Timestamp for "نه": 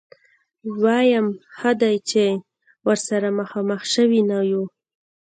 4.29-4.39